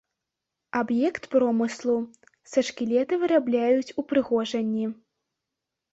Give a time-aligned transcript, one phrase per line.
[0.79, 1.97] Аб'ект промыслу,
[2.53, 4.85] са шкілета вырабляюць упрыгожанні.